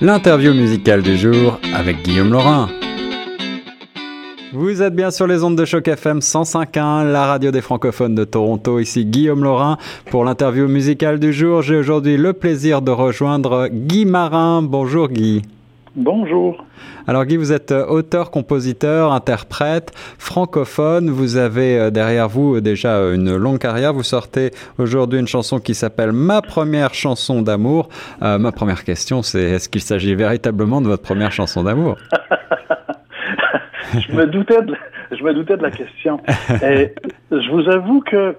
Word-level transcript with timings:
L'interview 0.00 0.52
musicale 0.52 1.02
du 1.02 1.16
jour 1.16 1.58
avec 1.74 2.02
Guillaume 2.02 2.32
Laurin. 2.32 2.68
Vous 4.52 4.82
êtes 4.82 4.94
bien 4.94 5.10
sur 5.10 5.26
les 5.26 5.44
ondes 5.44 5.56
de 5.56 5.64
choc 5.64 5.88
FM 5.88 6.18
105.1, 6.18 7.10
la 7.10 7.26
radio 7.26 7.50
des 7.50 7.60
francophones 7.60 8.14
de 8.14 8.24
Toronto. 8.24 8.80
Ici 8.80 9.04
Guillaume 9.04 9.44
Laurin 9.44 9.78
pour 10.10 10.24
l'interview 10.24 10.68
musicale 10.68 11.18
du 11.18 11.32
jour. 11.32 11.62
J'ai 11.62 11.76
aujourd'hui 11.76 12.16
le 12.16 12.32
plaisir 12.32 12.82
de 12.82 12.90
rejoindre 12.90 13.68
Guy 13.68 14.04
Marin. 14.04 14.62
Bonjour 14.62 15.08
Guy. 15.08 15.42
Bonjour. 15.94 16.64
Alors 17.06 17.26
Guy, 17.26 17.36
vous 17.36 17.52
êtes 17.52 17.70
euh, 17.70 17.84
auteur, 17.86 18.30
compositeur, 18.30 19.12
interprète, 19.12 19.92
francophone. 20.18 21.10
Vous 21.10 21.36
avez 21.36 21.78
euh, 21.78 21.90
derrière 21.90 22.30
vous 22.30 22.56
euh, 22.56 22.60
déjà 22.62 22.96
une 23.12 23.36
longue 23.36 23.58
carrière. 23.58 23.92
Vous 23.92 24.02
sortez 24.02 24.52
aujourd'hui 24.78 25.20
une 25.20 25.26
chanson 25.26 25.58
qui 25.58 25.74
s'appelle 25.74 26.12
Ma 26.12 26.40
première 26.40 26.94
chanson 26.94 27.42
d'amour. 27.42 27.90
ma 28.20 28.52
première 28.52 28.84
question, 28.84 29.22
c'est 29.22 29.42
est-ce 29.42 29.68
qu'il 29.68 29.82
s'agit 29.82 30.14
véritablement 30.14 30.80
de 30.80 30.86
votre 30.86 31.02
première 31.02 31.32
chanson 31.32 31.62
d'amour? 31.62 31.98
Je 33.92 34.12
me 34.12 34.26
doutais 34.26 34.62
de, 34.62 34.74
je 35.10 35.22
me 35.22 35.34
doutais 35.34 35.58
de 35.58 35.62
la 35.62 35.70
question. 35.70 36.18
Et 36.62 36.94
je 37.30 37.50
vous 37.50 37.68
avoue 37.68 38.00
que 38.00 38.34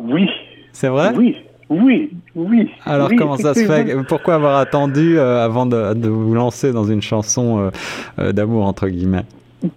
oui. 0.00 0.28
C'est 0.72 0.88
vrai? 0.88 1.12
Oui. 1.14 1.36
Oui, 1.70 2.10
oui. 2.34 2.68
Alors 2.84 3.10
comment 3.16 3.36
ça 3.36 3.54
se 3.54 3.64
fait 3.64 3.96
Pourquoi 4.08 4.34
avoir 4.34 4.56
attendu 4.56 5.16
euh, 5.16 5.44
avant 5.44 5.66
de, 5.66 6.08
vous 6.08 6.34
lancer 6.34 6.72
dans 6.72 6.84
une 6.84 7.00
chanson 7.00 7.60
euh, 7.60 7.70
euh, 8.18 8.32
d'amour 8.32 8.66
entre 8.66 8.88
guillemets? 8.88 9.22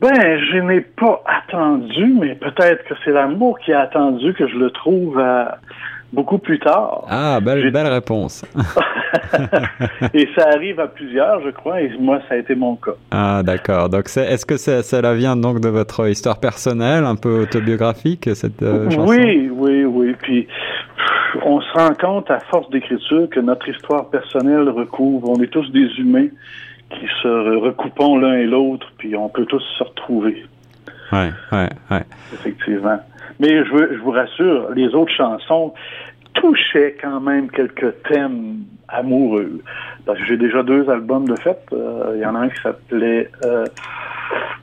Ben, 0.02 0.40
je 0.52 0.58
n'ai 0.58 0.82
pas 0.82 1.22
attendu, 1.26 2.16
mais 2.20 2.34
peut-être 2.36 2.84
que 2.86 2.96
c'est 3.06 3.12
l'amour 3.12 3.60
qui 3.60 3.74
a 3.74 3.82
attendu 3.82 4.34
que 4.34 4.48
je 4.48 4.56
le 4.56 4.72
trouve 4.72 5.22
beaucoup 6.14 6.38
plus 6.38 6.58
tard. 6.58 7.06
Ah, 7.10 7.40
belle, 7.42 7.70
belle 7.70 7.88
réponse. 7.88 8.46
et 10.14 10.30
ça 10.36 10.48
arrive 10.56 10.80
à 10.80 10.88
plusieurs, 10.88 11.42
je 11.42 11.50
crois, 11.50 11.82
et 11.82 11.92
moi, 12.00 12.22
ça 12.30 12.36
a 12.36 12.38
été 12.38 12.56
mon 12.56 12.78
cas. 12.78 12.94
Ah, 13.12 13.42
d'accord. 13.44 13.90
Donc, 13.90 14.06
est-ce 14.06 14.46
que 14.46 14.56
cela 14.56 15.14
vient 15.16 15.36
donc 15.36 15.60
de 15.60 15.68
votre 15.68 16.08
histoire 16.08 16.40
personnelle, 16.40 17.04
un 17.04 17.16
peu 17.16 17.42
autobiographique, 17.42 18.30
cette 18.34 18.62
chanson 18.62 19.06
Oui, 19.06 19.50
oui, 19.52 19.84
oui. 19.84 20.16
Puis, 20.22 20.48
on 21.42 21.62
se 21.62 21.72
rend 21.74 21.94
compte 21.94 22.30
à 22.32 22.40
force 22.40 22.70
d'écriture 22.70 23.30
que 23.30 23.40
notre 23.40 23.68
histoire 23.70 24.10
personnelle 24.10 24.70
recouvre, 24.70 25.30
on 25.30 25.42
est 25.42 25.48
tous 25.48 25.70
des 25.72 25.88
humains 25.98 26.28
qui 26.90 27.08
se 27.22 27.58
recoupons 27.58 28.18
l'un 28.18 28.38
et 28.38 28.46
l'autre, 28.46 28.92
puis 28.98 29.16
on 29.16 29.30
peut 29.30 29.46
tous 29.46 29.64
se 29.78 29.84
retrouver. 29.84 30.46
Ouais, 31.12 31.32
ouais, 31.52 31.70
ouais. 31.92 32.04
Effectivement. 32.34 33.00
Mais 33.40 33.66
je, 33.66 33.94
je 33.94 34.00
vous 34.00 34.12
rassure, 34.12 34.70
les 34.76 34.94
autres 34.94 35.12
chansons 35.12 35.74
touchaient 36.34 36.98
quand 37.02 37.20
même 37.20 37.50
quelques 37.50 37.94
thèmes 38.04 38.64
amoureux. 38.88 39.62
Parce 40.06 40.20
que 40.20 40.26
j'ai 40.26 40.38
déjà 40.38 40.64
deux 40.64 40.90
albums 40.90 41.28
de 41.28 41.36
fait. 41.36 41.60
Euh, 41.72 42.14
il 42.16 42.22
y 42.22 42.26
en 42.26 42.36
a 42.36 42.40
un 42.40 42.50
qui 42.50 42.62
s'appelait 42.62 43.30
euh, 43.46 43.66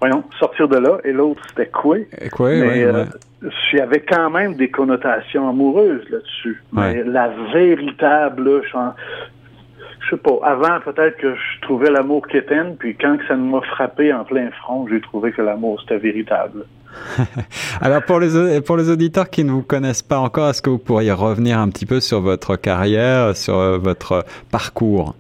voyons, 0.00 0.24
sortir 0.38 0.68
de 0.68 0.78
là, 0.78 0.98
et 1.04 1.12
l'autre 1.12 1.42
c'était 1.48 1.70
quoi. 1.70 1.98
Quoi, 2.32 2.50
mais 2.50 2.84
euh, 2.84 3.04
il 3.42 3.78
y 3.78 3.80
avait 3.80 4.00
quand 4.00 4.30
même 4.30 4.54
des 4.54 4.70
connotations 4.70 5.48
amoureuses 5.48 6.08
là-dessus. 6.10 6.62
Mais 6.72 7.02
la 7.04 7.28
véritable, 7.52 8.62
je 8.64 10.10
sais 10.10 10.16
pas, 10.16 10.38
avant 10.42 10.80
peut-être 10.80 11.16
que 11.18 11.34
je 11.34 11.60
trouvais 11.62 11.90
l'amour 11.90 12.26
quétaine, 12.26 12.76
puis 12.78 12.96
quand 12.96 13.16
ça 13.28 13.36
m'a 13.36 13.60
frappé 13.62 14.12
en 14.12 14.24
plein 14.24 14.50
front, 14.62 14.86
j'ai 14.88 15.00
trouvé 15.00 15.32
que 15.32 15.42
l'amour 15.42 15.80
c'était 15.82 15.98
véritable. 15.98 16.64
Alors 17.80 18.02
pour 18.02 18.20
les 18.20 18.60
les 18.76 18.88
auditeurs 18.88 19.30
qui 19.30 19.44
ne 19.44 19.50
vous 19.50 19.62
connaissent 19.62 20.02
pas 20.02 20.18
encore, 20.18 20.50
est-ce 20.50 20.62
que 20.62 20.70
vous 20.70 20.78
pourriez 20.78 21.12
revenir 21.12 21.58
un 21.58 21.68
petit 21.68 21.86
peu 21.86 22.00
sur 22.00 22.20
votre 22.20 22.56
carrière, 22.56 23.36
sur 23.36 23.58
euh, 23.58 23.78
votre 23.78 24.24
parcours? 24.50 25.14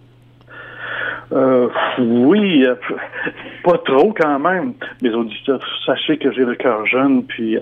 Euh, 1.32 1.68
oui, 1.98 2.64
euh, 2.66 2.74
pas 3.62 3.78
trop 3.84 4.12
quand 4.12 4.38
même. 4.40 4.72
Mes 5.00 5.10
auditeurs, 5.10 5.60
sachez 5.86 6.18
que 6.18 6.32
j'ai 6.32 6.44
le 6.44 6.56
cœur 6.56 6.84
jeune, 6.86 7.24
puis 7.24 7.56
euh, 7.56 7.60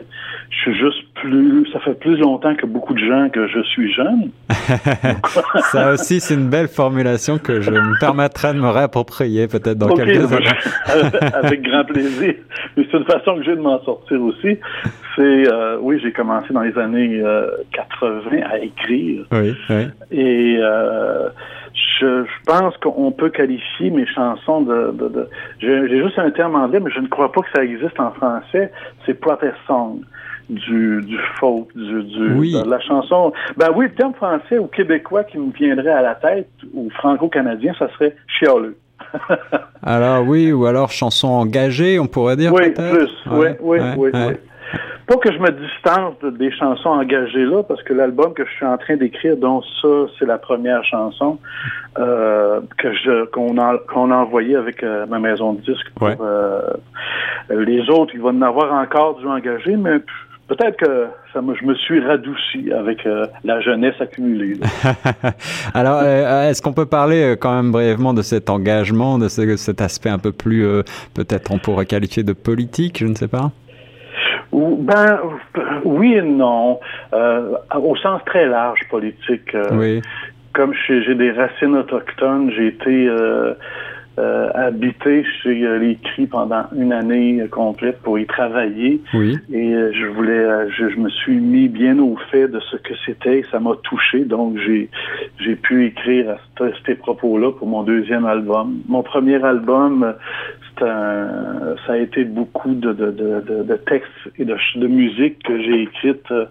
je 0.50 0.56
suis 0.56 0.78
juste 0.78 1.02
plus. 1.14 1.66
Ça 1.72 1.80
fait 1.80 1.98
plus 1.98 2.16
longtemps 2.16 2.54
que 2.54 2.64
beaucoup 2.64 2.94
de 2.94 3.04
gens 3.04 3.28
que 3.28 3.46
je 3.46 3.62
suis 3.64 3.92
jeune. 3.92 4.30
ça 5.70 5.92
aussi, 5.92 6.20
c'est 6.20 6.34
une 6.34 6.48
belle 6.48 6.68
formulation 6.68 7.38
que 7.38 7.60
je 7.60 7.70
me 7.70 7.98
permettrai 8.00 8.54
de 8.54 8.58
me 8.58 8.68
réapproprier 8.68 9.48
peut-être 9.48 9.78
dans 9.78 9.94
quelques 9.94 10.32
années. 10.32 10.46
avec 11.34 11.62
grand 11.62 11.84
plaisir. 11.84 12.34
Mais 12.76 12.86
c'est 12.90 12.96
une 12.96 13.04
façon 13.04 13.36
que 13.36 13.42
j'ai 13.44 13.56
de 13.56 13.60
m'en 13.60 13.82
sortir 13.84 14.22
aussi. 14.22 14.58
C'est 15.14 15.52
euh, 15.52 15.76
oui, 15.80 16.00
j'ai 16.02 16.12
commencé 16.12 16.54
dans 16.54 16.62
les 16.62 16.76
années 16.78 17.22
80 17.72 18.20
à 18.50 18.58
écrire. 18.60 19.26
Oui, 19.30 19.54
oui. 19.68 19.86
Et 20.10 20.58
je, 22.00 22.24
pense 22.46 22.76
qu'on 22.78 23.12
peut 23.12 23.30
qualifier 23.30 23.90
mes 23.90 24.06
chansons 24.06 24.62
de... 24.62 24.92
de, 24.92 25.28
J'ai 25.60 26.02
juste 26.02 26.18
un 26.18 26.30
terme 26.30 26.54
anglais, 26.54 26.80
mais 26.80 26.90
je 26.90 27.00
ne 27.00 27.08
crois 27.08 27.32
pas 27.32 27.42
que 27.42 27.48
ça 27.54 27.64
existe 27.64 27.98
en 27.98 28.12
français. 28.12 28.72
C'est 29.04 29.14
protest 29.14 29.56
song 29.66 30.00
du, 30.48 31.02
du 31.02 31.18
folk, 31.38 31.68
du, 31.74 32.02
du 32.04 32.32
oui. 32.34 32.52
de 32.52 32.68
la 32.68 32.80
chanson. 32.80 33.32
Ben 33.56 33.68
oui, 33.74 33.86
le 33.86 33.94
terme 33.94 34.14
français 34.14 34.58
ou 34.58 34.66
québécois 34.66 35.24
qui 35.24 35.38
me 35.38 35.52
viendrait 35.52 35.90
à 35.90 36.02
la 36.02 36.14
tête, 36.14 36.48
ou 36.72 36.88
franco-canadien, 36.90 37.74
ça 37.78 37.88
serait 37.92 38.16
chialeux. 38.26 38.76
alors 39.82 40.26
oui, 40.26 40.52
ou 40.52 40.66
alors 40.66 40.90
chanson 40.90 41.28
engagée, 41.28 41.98
on 41.98 42.06
pourrait 42.06 42.36
dire. 42.36 42.52
Oui, 42.52 42.70
plus. 42.70 43.10
oui, 43.30 43.48
oui, 43.60 43.78
oui, 43.96 44.10
oui. 44.12 44.34
Pas 45.08 45.16
que 45.16 45.32
je 45.32 45.38
me 45.38 45.50
distance 45.50 46.16
des 46.38 46.52
chansons 46.52 46.90
engagées 46.90 47.46
là, 47.46 47.62
parce 47.62 47.82
que 47.82 47.94
l'album 47.94 48.34
que 48.34 48.44
je 48.44 48.50
suis 48.50 48.66
en 48.66 48.76
train 48.76 48.96
d'écrire, 48.96 49.38
dont 49.38 49.62
ça, 49.80 49.88
c'est 50.18 50.26
la 50.26 50.36
première 50.36 50.84
chanson 50.84 51.38
euh, 51.98 52.60
que 52.76 52.92
je 52.92 53.24
qu'on 53.24 53.56
a 53.56 53.78
qu'on 53.78 54.10
a 54.10 54.16
envoyée 54.16 54.54
avec 54.54 54.82
euh, 54.82 55.06
ma 55.06 55.18
maison 55.18 55.54
de 55.54 55.62
disques. 55.62 55.88
Pour, 55.94 56.10
euh, 56.20 56.60
les 57.48 57.88
autres, 57.88 58.12
il 58.12 58.20
va 58.20 58.28
en 58.28 58.42
avoir 58.42 58.70
encore 58.74 59.16
du 59.16 59.26
engagé, 59.26 59.76
mais 59.76 59.98
peut-être 60.46 60.76
que 60.76 61.06
ça 61.32 61.40
me, 61.40 61.54
je 61.54 61.64
me 61.64 61.74
suis 61.74 62.00
radouci 62.00 62.70
avec 62.70 63.06
euh, 63.06 63.26
la 63.44 63.62
jeunesse 63.62 63.94
accumulée. 64.00 64.60
Alors, 65.74 66.00
euh, 66.04 66.50
est-ce 66.50 66.60
qu'on 66.60 66.74
peut 66.74 66.84
parler 66.84 67.34
quand 67.40 67.56
même 67.56 67.72
brièvement 67.72 68.12
de 68.12 68.20
cet 68.20 68.50
engagement, 68.50 69.18
de 69.18 69.28
cet 69.28 69.80
aspect 69.80 70.10
un 70.10 70.18
peu 70.18 70.32
plus, 70.32 70.66
peut-être 71.14 71.50
on 71.50 71.58
pourrait 71.58 71.86
qualifier 71.86 72.24
de 72.24 72.34
politique, 72.34 72.98
je 72.98 73.06
ne 73.06 73.14
sais 73.14 73.28
pas? 73.28 73.52
Ben, 74.52 75.20
oui 75.84 76.14
et 76.14 76.22
non. 76.22 76.80
Euh, 77.12 77.56
au 77.74 77.96
sens 77.96 78.22
très 78.24 78.46
large 78.46 78.80
politique. 78.90 79.54
Euh, 79.54 79.68
oui. 79.72 80.02
Comme 80.54 80.72
j'ai 80.88 81.14
des 81.14 81.30
racines 81.30 81.76
autochtones, 81.76 82.50
j'ai 82.50 82.68
été 82.68 83.08
euh, 84.18 84.28
euh, 84.28 84.50
habité 84.54 85.24
chez 85.42 85.54
les 85.78 85.96
Cris 85.96 86.26
pendant 86.26 86.64
une 86.76 86.92
année 86.92 87.46
complète 87.50 88.00
pour 88.02 88.18
y 88.18 88.26
travailler. 88.26 89.00
Oui. 89.14 89.38
Et 89.52 89.72
je 89.72 90.06
voulais, 90.06 90.70
je, 90.70 90.98
me 90.98 91.08
suis 91.08 91.36
mis 91.36 91.68
bien 91.68 91.98
au 91.98 92.16
fait 92.30 92.48
de 92.48 92.60
ce 92.60 92.76
que 92.76 92.94
c'était. 93.06 93.42
Ça 93.50 93.60
m'a 93.60 93.74
touché, 93.82 94.24
donc 94.24 94.56
j'ai 94.58 94.88
j'ai 95.40 95.56
pu 95.56 95.86
écrire 95.86 96.30
à 96.30 96.64
ces 96.86 96.94
propos-là 96.94 97.52
pour 97.52 97.68
mon 97.68 97.82
deuxième 97.82 98.26
album. 98.26 98.78
Mon 98.88 99.02
premier 99.02 99.42
album, 99.42 100.14
ça 100.80 101.92
a 101.92 101.96
été 101.96 102.24
beaucoup 102.24 102.74
de, 102.74 102.92
de, 102.92 103.10
de, 103.10 103.62
de 103.62 103.76
textes 103.76 104.10
et 104.38 104.44
de, 104.44 104.56
de 104.76 104.86
musique 104.86 105.42
que 105.42 105.60
j'ai 105.60 105.82
écrite 105.82 106.30
euh, 106.30 106.46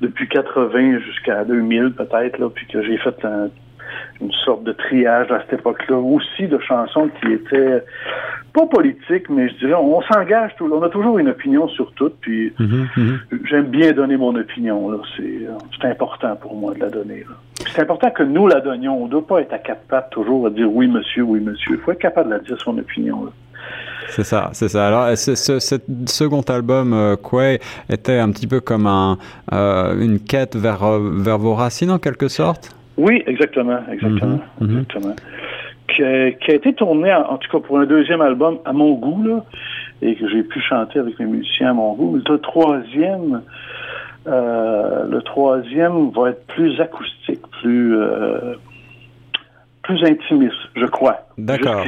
depuis 0.00 0.28
80 0.28 1.00
jusqu'à 1.00 1.44
2000 1.44 1.92
peut-être, 1.92 2.38
là, 2.38 2.48
puis 2.50 2.66
que 2.66 2.82
j'ai 2.82 2.96
fait 2.98 3.14
une 4.20 4.32
sorte 4.32 4.64
de 4.64 4.72
triage 4.72 5.30
à 5.30 5.40
cette 5.40 5.60
époque-là, 5.60 5.96
aussi 5.96 6.46
de 6.48 6.58
chansons 6.58 7.10
qui 7.20 7.32
étaient 7.32 7.82
pas 8.52 8.66
politiques, 8.66 9.28
mais 9.30 9.48
je 9.48 9.54
dirais, 9.58 9.74
on 9.74 10.02
s'engage, 10.02 10.52
on 10.60 10.82
a 10.82 10.88
toujours 10.88 11.18
une 11.18 11.28
opinion 11.28 11.68
sur 11.68 11.92
tout, 11.92 12.10
puis 12.20 12.52
mhm, 12.58 12.88
mhm. 12.96 13.20
j'aime 13.48 13.66
bien 13.66 13.92
donner 13.92 14.16
mon 14.16 14.34
opinion, 14.34 14.90
là, 14.90 14.98
c'est 15.16 15.86
important 15.88 16.36
pour 16.36 16.56
moi 16.56 16.74
de 16.74 16.80
la 16.80 16.90
donner. 16.90 17.24
C'est 17.72 17.82
important 17.82 18.10
que 18.10 18.22
nous 18.22 18.46
la 18.48 18.60
donnions, 18.60 19.02
on 19.02 19.06
ne 19.06 19.10
doit 19.10 19.26
pas 19.26 19.40
être 19.40 19.52
à 19.52 19.58
quatre 19.58 19.86
pattes 19.86 20.10
toujours 20.10 20.46
à 20.46 20.50
dire 20.50 20.72
oui 20.72 20.88
monsieur, 20.88 21.22
oui 21.22 21.40
monsieur, 21.40 21.72
il 21.72 21.78
faut 21.78 21.92
être 21.92 22.00
capable 22.00 22.30
de 22.30 22.34
la 22.34 22.40
dire 22.40 22.60
son 22.60 22.76
opinion. 22.78 23.24
Là. 23.24 23.30
C'est 24.10 24.24
ça, 24.24 24.50
c'est 24.52 24.68
ça. 24.68 24.88
Alors, 24.88 25.16
ce, 25.16 25.34
ce, 25.34 25.78
second 26.06 26.40
album, 26.42 26.92
euh, 26.92 27.16
était 27.88 28.18
un 28.18 28.30
petit 28.32 28.46
peu 28.46 28.60
comme 28.60 28.86
un, 28.86 29.18
euh, 29.52 30.00
une 30.00 30.18
quête 30.18 30.56
vers, 30.56 30.82
euh, 30.82 31.12
vers 31.14 31.38
vos 31.38 31.54
racines, 31.54 31.90
en 31.90 31.98
quelque 31.98 32.28
sorte? 32.28 32.74
Oui, 33.00 33.22
exactement, 33.26 33.80
exactement. 33.90 34.40
Mhm, 34.60 34.68
mhm. 34.68 34.78
exactement. 34.78 35.16
Qui, 35.88 36.04
a, 36.04 36.30
qui, 36.32 36.50
a, 36.52 36.54
été 36.54 36.72
tourné, 36.74 37.12
en, 37.12 37.36
tout 37.36 37.50
cas 37.50 37.66
pour 37.66 37.78
un 37.78 37.86
deuxième 37.86 38.20
album, 38.20 38.58
à 38.64 38.72
mon 38.72 38.92
goût, 38.94 39.22
là, 39.24 39.44
et 40.02 40.14
que 40.14 40.28
j'ai 40.28 40.42
pu 40.42 40.60
chanter 40.60 40.98
avec 40.98 41.18
mes 41.18 41.26
musiciens 41.26 41.70
à 41.70 41.72
mon 41.74 41.94
goût. 41.94 42.20
Le 42.26 42.38
troisième, 42.38 43.42
euh, 44.26 45.06
le 45.10 45.22
troisième 45.22 46.10
va 46.10 46.30
être 46.30 46.46
plus 46.46 46.80
acoustique, 46.80 47.42
plus 47.60 47.96
plus 49.82 50.04
intimiste, 50.04 50.54
je 50.76 50.86
crois. 50.86 51.26
D'accord. 51.38 51.84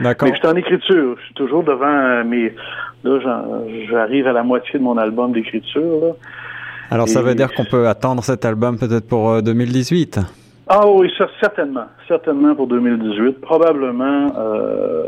D'accord. 0.00 0.28
Mais 0.28 0.34
je 0.34 0.38
suis 0.40 0.48
en 0.48 0.56
écriture. 0.56 1.16
Je 1.18 1.24
suis 1.24 1.34
toujours 1.34 1.62
devant 1.62 1.86
euh, 1.86 2.24
mes. 2.24 2.54
Là, 3.04 3.18
j'arrive 3.90 4.26
à 4.26 4.32
la 4.32 4.42
moitié 4.42 4.78
de 4.78 4.84
mon 4.84 4.96
album 4.96 5.32
d'écriture. 5.32 6.16
Alors, 6.90 7.08
ça 7.08 7.22
veut 7.22 7.34
dire 7.34 7.52
qu'on 7.52 7.64
peut 7.64 7.86
attendre 7.88 8.22
cet 8.22 8.44
album 8.44 8.78
peut-être 8.78 9.06
pour 9.06 9.42
2018 9.42 10.18
euh, 10.18 10.20
Ah 10.68 10.86
oui, 10.86 11.12
ça, 11.18 11.28
certainement. 11.40 11.86
Certainement 12.08 12.54
pour 12.54 12.66
2018. 12.66 13.40
Probablement, 13.40 14.32
euh, 14.38 15.04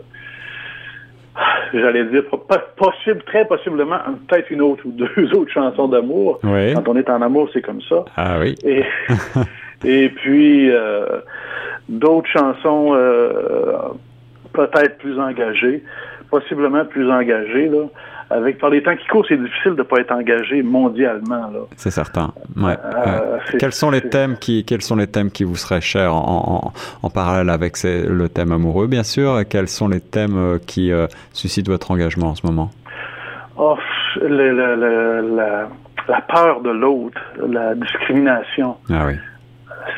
j'allais 1.72 2.04
dire, 2.06 2.24
possible, 2.76 3.22
très 3.24 3.46
possiblement, 3.46 3.98
peut-être 4.28 4.50
une 4.50 4.62
autre 4.62 4.82
ou 4.84 4.92
deux 4.92 5.32
autres 5.34 5.52
chansons 5.52 5.88
d'amour. 5.88 6.40
Oui. 6.44 6.74
Quand 6.74 6.88
on 6.88 6.96
est 6.96 7.08
en 7.08 7.22
amour, 7.22 7.48
c'est 7.52 7.62
comme 7.62 7.80
ça. 7.82 8.04
Ah 8.16 8.38
oui. 8.38 8.54
Et, 8.64 8.84
et 9.84 10.08
puis, 10.10 10.70
euh, 10.70 11.20
d'autres 11.88 12.28
chansons 12.28 12.92
euh, 12.94 13.78
peut-être 14.52 14.98
plus 14.98 15.18
engagées, 15.18 15.82
possiblement 16.30 16.84
plus 16.84 17.10
engagées, 17.10 17.68
là. 17.68 17.84
Avec 18.28 18.58
par 18.58 18.70
les 18.70 18.82
temps 18.82 18.96
qui 18.96 19.06
courent, 19.06 19.24
c'est 19.28 19.36
difficile 19.36 19.72
de 19.72 19.78
ne 19.78 19.82
pas 19.82 19.98
être 20.00 20.10
engagé 20.10 20.60
mondialement. 20.62 21.48
C'est 21.76 21.92
certain. 21.92 22.32
Ouais, 22.56 22.76
euh, 22.84 23.38
Quels 23.58 23.72
sont 23.72 23.90
les 23.90 24.00
thèmes 24.00 24.36
qui 24.36 24.64
quels 24.64 24.82
sont 24.82 24.96
les 24.96 25.06
thèmes 25.06 25.30
qui 25.30 25.44
vous 25.44 25.54
seraient 25.54 25.80
chers 25.80 26.12
en, 26.12 26.72
en, 26.74 27.06
en 27.06 27.10
parallèle 27.10 27.50
avec 27.50 27.76
ces, 27.76 28.04
le 28.04 28.28
thème 28.28 28.50
amoureux, 28.50 28.88
bien 28.88 29.04
sûr? 29.04 29.42
Quels 29.48 29.68
sont 29.68 29.86
les 29.86 30.00
thèmes 30.00 30.36
euh, 30.36 30.58
qui 30.58 30.90
euh, 30.90 31.06
suscitent 31.32 31.68
votre 31.68 31.92
engagement 31.92 32.30
en 32.30 32.34
ce 32.34 32.44
moment? 32.44 32.70
Oh, 33.56 33.76
le, 34.20 34.28
le, 34.28 34.74
le, 34.74 35.36
la, 35.36 35.68
la, 36.08 36.20
peur 36.22 36.62
de 36.62 36.70
l'autre, 36.70 37.20
la 37.48 37.74
discrimination. 37.76 38.76
Ah 38.90 39.04
oui. 39.06 39.14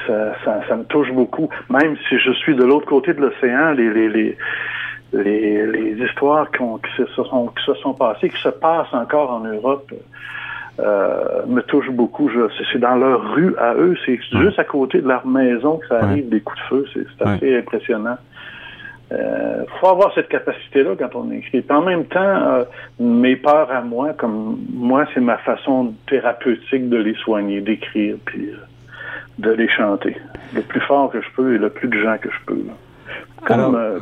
Ça, 0.06 0.34
ça, 0.44 0.60
ça, 0.68 0.76
me 0.76 0.84
touche 0.84 1.10
beaucoup. 1.12 1.48
Même 1.70 1.96
si 2.08 2.18
je 2.18 2.30
suis 2.32 2.54
de 2.54 2.62
l'autre 2.62 2.86
côté 2.86 3.14
de 3.14 3.20
l'océan, 3.22 3.72
les, 3.72 3.90
les, 3.90 4.08
les 4.10 4.36
les, 5.12 5.66
les 5.66 6.04
histoires 6.04 6.50
qui, 6.50 6.60
ont, 6.60 6.78
qui, 6.78 6.90
se 6.96 7.06
sont, 7.06 7.48
qui 7.48 7.64
se 7.64 7.74
sont 7.74 7.94
passées, 7.94 8.28
qui 8.28 8.40
se 8.40 8.48
passent 8.48 8.92
encore 8.92 9.30
en 9.30 9.40
Europe, 9.40 9.90
euh, 10.80 11.44
me 11.46 11.60
touchent 11.62 11.90
beaucoup. 11.90 12.30
C'est 12.72 12.78
dans 12.78 12.96
leur 12.96 13.32
rue 13.32 13.54
à 13.58 13.74
eux, 13.74 13.96
c'est 14.04 14.20
juste 14.32 14.58
à 14.58 14.64
côté 14.64 15.00
de 15.00 15.08
leur 15.08 15.26
maison 15.26 15.78
que 15.78 15.88
ça 15.88 16.00
arrive 16.02 16.24
ouais. 16.24 16.30
des 16.30 16.40
coups 16.40 16.58
de 16.58 16.64
feu. 16.64 16.84
C'est 16.92 17.26
assez 17.26 17.52
ouais. 17.52 17.58
impressionnant. 17.58 18.16
Il 19.10 19.16
euh, 19.16 19.64
faut 19.80 19.88
avoir 19.88 20.12
cette 20.14 20.28
capacité-là 20.28 20.90
quand 20.98 21.14
on 21.14 21.32
écrit. 21.32 21.62
Puis 21.62 21.76
en 21.76 21.80
même 21.80 22.04
temps, 22.04 22.20
euh, 22.20 22.64
mes 23.00 23.36
peurs 23.36 23.70
à 23.72 23.80
moi, 23.80 24.12
comme 24.12 24.58
moi, 24.70 25.06
c'est 25.14 25.20
ma 25.20 25.38
façon 25.38 25.94
thérapeutique 26.06 26.90
de 26.90 26.98
les 26.98 27.14
soigner, 27.14 27.62
d'écrire, 27.62 28.16
puis 28.26 28.50
de 29.38 29.50
les 29.50 29.68
chanter. 29.68 30.16
Le 30.54 30.60
plus 30.60 30.80
fort 30.80 31.10
que 31.10 31.22
je 31.22 31.28
peux 31.34 31.54
et 31.54 31.58
le 31.58 31.70
plus 31.70 31.88
de 31.88 31.98
gens 31.98 32.18
que 32.18 32.28
je 32.30 32.44
peux. 32.46 32.60
Comme, 33.46 33.74
Alors... 33.74 34.00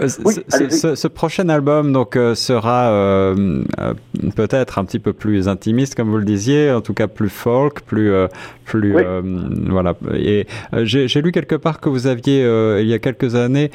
Oui, 0.00 0.34
ce, 0.48 0.68
ce, 0.70 0.94
ce, 0.94 1.08
prochain 1.08 1.48
album 1.48 1.92
donc 1.92 2.16
euh, 2.16 2.34
sera 2.34 2.90
euh, 2.90 3.62
euh, 3.80 3.94
peut-être 4.34 4.78
un 4.78 4.84
petit 4.84 4.98
peu 4.98 5.12
plus 5.12 5.48
intimiste 5.48 5.94
comme 5.94 6.08
vous 6.08 6.16
le 6.16 6.24
disiez, 6.24 6.70
en 6.72 6.80
tout 6.80 6.94
cas 6.94 7.06
plus 7.06 7.28
folk, 7.28 7.82
plus 7.82 8.12
plus 8.64 8.96
oui. 8.96 9.02
voilà. 9.68 9.94
Et 10.14 10.46
j'ai 10.82 11.22
lu 11.22 11.32
quelque 11.32 11.56
part 11.56 11.80
que 11.80 11.88
vous 11.88 12.06
aviez 12.06 12.40
il 12.80 12.86
y 12.86 12.94
a 12.94 12.98
quelques 12.98 13.34
années 13.34 13.70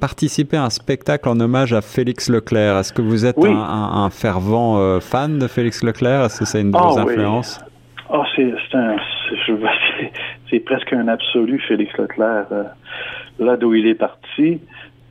participé 0.00 0.56
à 0.56 0.64
un 0.64 0.70
spectacle 0.70 1.28
en 1.28 1.38
hommage 1.38 1.72
à 1.72 1.80
Félix 1.80 2.28
Leclerc. 2.28 2.78
Est-ce 2.78 2.92
que 2.92 3.02
vous 3.02 3.24
êtes 3.26 3.36
oui. 3.38 3.50
un, 3.50 3.56
un, 3.56 4.04
un, 4.04 4.10
fervent 4.10 5.00
fan 5.00 5.38
de 5.38 5.46
Félix 5.46 5.82
Leclerc? 5.82 6.24
Est-ce 6.24 6.40
que 6.40 6.44
c'est 6.44 6.60
une 6.60 6.72
de 6.72 6.78
oh, 6.80 6.88
vos 6.88 6.98
influences 6.98 7.60
oui. 7.60 7.64
Oh, 8.10 8.22
c'est 10.50 10.60
presque 10.60 10.92
un 10.94 11.08
absolu 11.08 11.60
Félix 11.68 11.92
Leclerc. 11.98 12.46
là 13.38 13.56
d'où 13.56 13.74
il 13.74 13.86
est 13.86 13.94
parti 13.94 14.60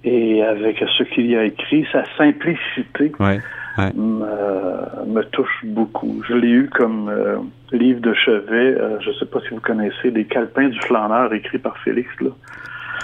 et 0.07 0.41
avec 0.41 0.81
ce 0.97 1.03
qu'il 1.03 1.27
y 1.27 1.35
a 1.35 1.43
écrit, 1.43 1.85
sa 1.91 2.03
simplicité 2.17 3.11
ouais, 3.19 3.41
ouais. 3.77 3.93
Me, 3.93 5.05
me, 5.05 5.21
touche 5.23 5.65
beaucoup. 5.65 6.21
Je 6.27 6.33
l'ai 6.33 6.49
eu 6.49 6.69
comme 6.69 7.09
euh, 7.09 7.37
livre 7.73 7.99
de 7.99 8.13
chevet. 8.13 8.79
Euh, 8.79 8.99
je 9.01 9.09
ne 9.09 9.15
sais 9.15 9.25
pas 9.25 9.41
si 9.41 9.49
vous 9.49 9.59
connaissez 9.59 10.11
les 10.11 10.23
calepins 10.23 10.69
du 10.69 10.79
flâneur 10.79 11.33
écrits 11.33 11.57
par 11.57 11.77
Félix. 11.79 12.09
Là. 12.21 12.29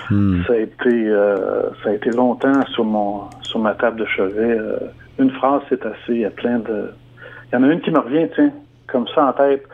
Hmm. 0.10 0.44
Ça 0.48 0.54
a 0.54 0.58
été 0.58 1.10
euh, 1.10 1.70
ça 1.84 1.90
a 1.90 1.94
été 1.94 2.10
longtemps 2.12 2.66
sur 2.68 2.86
mon 2.86 3.30
sur 3.42 3.60
ma 3.60 3.74
table 3.74 4.00
de 4.00 4.06
chevet. 4.06 4.58
une 5.20 5.32
phrase, 5.32 5.62
c'est 5.68 5.86
assez. 5.86 6.14
Il 6.14 6.20
y 6.20 6.26
a 6.26 6.32
plein 6.32 6.60
de. 6.60 6.92
Il 7.52 7.56
y 7.56 7.58
en 7.58 7.64
a 7.64 7.68
une 7.68 7.82
qui 7.82 7.92
me 7.92 8.00
revient, 8.00 8.28
tiens, 8.34 8.52
comme 8.88 9.08
ça 9.14 9.28
en 9.28 9.34
tête. 9.34 9.68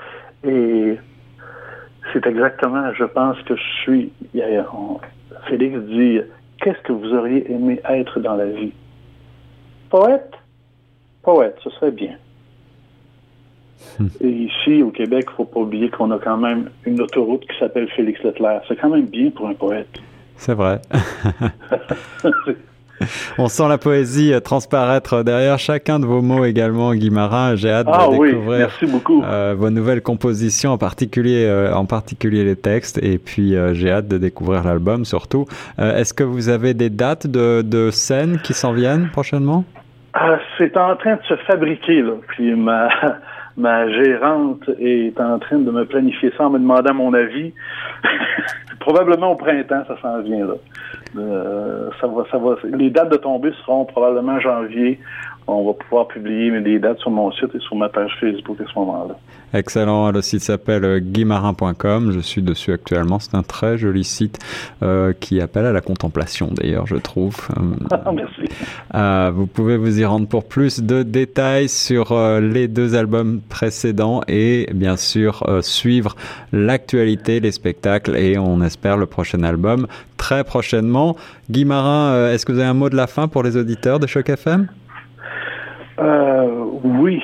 Et 0.43 0.97
c'est 2.11 2.25
exactement, 2.25 2.91
je 2.93 3.03
pense 3.03 3.39
que 3.43 3.55
je 3.55 3.81
suis. 3.83 4.11
A, 4.35 4.65
on, 4.73 4.99
Félix 5.47 5.77
dit 5.79 6.21
qu'est-ce 6.61 6.81
que 6.83 6.91
vous 6.91 7.13
auriez 7.13 7.51
aimé 7.51 7.79
être 7.89 8.19
dans 8.19 8.35
la 8.35 8.47
vie? 8.47 8.73
Poète? 9.89 10.31
Poète, 11.23 11.57
ce 11.63 11.69
serait 11.71 11.91
bien. 11.91 12.15
Et 14.21 14.29
ici, 14.29 14.81
au 14.83 14.91
Québec, 14.91 15.25
il 15.27 15.31
ne 15.31 15.35
faut 15.35 15.45
pas 15.45 15.59
oublier 15.61 15.89
qu'on 15.89 16.11
a 16.11 16.19
quand 16.19 16.37
même 16.37 16.69
une 16.85 17.01
autoroute 17.01 17.41
qui 17.41 17.57
s'appelle 17.57 17.89
Félix 17.89 18.21
Leclerc. 18.23 18.61
C'est 18.67 18.75
quand 18.75 18.89
même 18.89 19.07
bien 19.07 19.29
pour 19.31 19.47
un 19.47 19.53
poète. 19.53 19.99
C'est 20.35 20.53
vrai. 20.53 20.79
On 23.37 23.47
sent 23.47 23.67
la 23.67 23.77
poésie 23.77 24.33
transparaître 24.43 25.23
derrière 25.23 25.59
chacun 25.59 25.99
de 25.99 26.05
vos 26.05 26.21
mots 26.21 26.45
également, 26.45 26.93
Guy 26.93 27.09
Marin. 27.09 27.55
J'ai 27.55 27.71
hâte 27.71 27.87
ah, 27.91 28.07
de 28.07 28.15
oui, 28.15 28.29
découvrir 28.31 28.59
merci 28.59 28.85
beaucoup. 28.85 29.23
Euh, 29.23 29.55
vos 29.57 29.69
nouvelles 29.69 30.01
compositions, 30.01 30.71
en 30.71 30.77
particulier, 30.77 31.45
euh, 31.45 31.73
en 31.73 31.85
particulier 31.85 32.43
les 32.43 32.55
textes. 32.55 32.99
Et 33.01 33.17
puis, 33.17 33.55
euh, 33.55 33.73
j'ai 33.73 33.91
hâte 33.91 34.07
de 34.07 34.17
découvrir 34.17 34.63
l'album 34.63 35.05
surtout. 35.05 35.45
Est-ce 35.77 36.13
que 36.13 36.23
vous 36.23 36.49
avez 36.49 36.73
des 36.73 36.89
dates 36.89 37.27
de, 37.27 37.61
de 37.61 37.91
scènes 37.91 38.39
qui 38.43 38.53
s'en 38.53 38.73
viennent 38.73 39.09
prochainement? 39.11 39.63
Ah, 40.13 40.37
C'est 40.57 40.75
en 40.77 40.95
train 40.95 41.15
de 41.15 41.23
se 41.27 41.35
fabriquer. 41.47 42.01
Là. 42.01 42.13
Puis 42.29 42.55
ma, 42.55 42.89
ma 43.57 43.89
gérante 43.91 44.69
est 44.79 45.19
en 45.19 45.39
train 45.39 45.59
de 45.59 45.71
me 45.71 45.85
planifier 45.85 46.31
ça 46.37 46.45
en 46.45 46.49
me 46.49 46.59
demandant 46.59 46.93
mon 46.93 47.13
avis. 47.13 47.53
Probablement 48.79 49.31
au 49.31 49.35
printemps, 49.35 49.83
ça 49.87 49.97
s'en 50.01 50.21
vient 50.21 50.47
là. 50.47 50.53
Euh, 51.17 51.89
ça 51.99 52.07
va, 52.07 52.23
ça 52.31 52.37
va. 52.37 52.55
Les 52.63 52.89
dates 52.89 53.11
de 53.11 53.17
tombée 53.17 53.51
seront 53.65 53.85
probablement 53.85 54.39
janvier. 54.39 54.99
On 55.47 55.65
va 55.65 55.73
pouvoir 55.73 56.07
publier 56.07 56.61
des 56.61 56.77
dates 56.77 56.99
sur 56.99 57.09
mon 57.09 57.31
site 57.31 57.55
et 57.55 57.59
sur 57.59 57.75
ma 57.75 57.89
page 57.89 58.11
Facebook 58.19 58.57
à 58.61 58.71
ce 58.71 58.77
moment-là. 58.77 59.15
Excellent. 59.51 60.11
Le 60.11 60.21
site 60.21 60.41
s'appelle 60.41 60.99
guimarin.com. 60.99 62.11
Je 62.11 62.19
suis 62.19 62.43
dessus 62.43 62.71
actuellement. 62.71 63.17
C'est 63.17 63.33
un 63.33 63.41
très 63.41 63.75
joli 63.75 64.03
site 64.03 64.37
euh, 64.83 65.11
qui 65.19 65.41
appelle 65.41 65.65
à 65.65 65.71
la 65.71 65.81
contemplation, 65.81 66.51
d'ailleurs, 66.53 66.85
je 66.85 66.97
trouve. 66.97 67.35
Merci. 68.13 68.43
Euh, 68.93 69.31
vous 69.33 69.47
pouvez 69.47 69.77
vous 69.77 69.99
y 69.99 70.05
rendre 70.05 70.27
pour 70.27 70.47
plus 70.47 70.83
de 70.83 71.01
détails 71.01 71.67
sur 71.67 72.15
les 72.39 72.67
deux 72.67 72.93
albums 72.93 73.41
précédents 73.49 74.21
et 74.27 74.69
bien 74.75 74.97
sûr 74.97 75.43
suivre 75.61 76.15
l'actualité, 76.51 77.39
les 77.39 77.51
spectacles 77.51 78.15
et 78.17 78.37
on 78.37 78.61
espère 78.61 78.97
le 78.97 79.07
prochain 79.07 79.41
album 79.41 79.87
très 80.19 80.43
prochainement. 80.43 81.15
Guy 81.49 81.65
Marin, 81.65 82.29
est-ce 82.31 82.45
que 82.45 82.51
vous 82.51 82.59
avez 82.59 82.67
un 82.67 82.75
mot 82.75 82.89
de 82.89 82.95
la 82.95 83.07
fin 83.07 83.27
pour 83.27 83.41
les 83.41 83.57
auditeurs 83.57 83.99
de 83.99 84.05
Choc 84.05 84.29
FM? 84.29 84.67
Euh, 85.99 86.65
oui, 86.83 87.21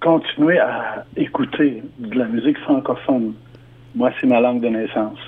continuez 0.00 0.58
à 0.58 1.04
écouter 1.16 1.82
de 1.98 2.18
la 2.18 2.26
musique 2.26 2.58
francophone. 2.58 3.32
Moi, 3.94 4.10
c'est 4.20 4.26
ma 4.26 4.40
langue 4.40 4.60
de 4.60 4.68
naissance. 4.68 5.18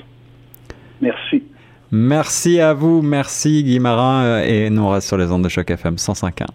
Merci. 1.00 1.42
Merci 1.90 2.60
à 2.60 2.74
vous, 2.74 3.00
merci 3.00 3.64
Guy 3.64 3.78
Marin, 3.78 4.42
et 4.42 4.68
nous 4.68 4.82
on 4.82 4.90
reste 4.90 5.08
sur 5.08 5.16
les 5.16 5.32
ondes 5.32 5.44
de 5.44 5.48
Choc 5.48 5.70
FM 5.70 5.94
105.1. 5.94 6.48